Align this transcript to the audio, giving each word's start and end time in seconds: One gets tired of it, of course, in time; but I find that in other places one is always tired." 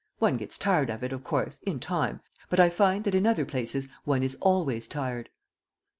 One 0.17 0.37
gets 0.37 0.57
tired 0.57 0.89
of 0.89 1.03
it, 1.03 1.13
of 1.13 1.23
course, 1.23 1.59
in 1.63 1.79
time; 1.79 2.21
but 2.49 2.59
I 2.59 2.71
find 2.71 3.03
that 3.03 3.13
in 3.13 3.27
other 3.27 3.45
places 3.45 3.87
one 4.03 4.23
is 4.23 4.35
always 4.41 4.87
tired." 4.87 5.29